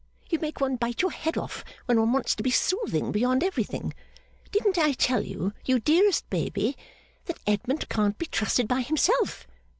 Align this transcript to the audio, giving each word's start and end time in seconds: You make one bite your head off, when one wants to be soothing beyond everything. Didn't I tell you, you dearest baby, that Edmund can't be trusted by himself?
You 0.31 0.39
make 0.39 0.59
one 0.59 0.77
bite 0.77 1.03
your 1.03 1.11
head 1.11 1.37
off, 1.37 1.63
when 1.85 1.99
one 1.99 2.11
wants 2.11 2.33
to 2.33 2.41
be 2.41 2.49
soothing 2.49 3.11
beyond 3.11 3.43
everything. 3.43 3.93
Didn't 4.51 4.79
I 4.79 4.93
tell 4.93 5.21
you, 5.23 5.53
you 5.63 5.79
dearest 5.79 6.27
baby, 6.31 6.75
that 7.25 7.37
Edmund 7.45 7.87
can't 7.87 8.17
be 8.17 8.25
trusted 8.25 8.67
by 8.67 8.81
himself? 8.81 9.45